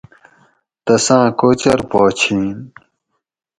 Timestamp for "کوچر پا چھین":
1.39-2.49